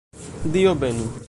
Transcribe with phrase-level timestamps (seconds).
[0.53, 1.05] Dio benu!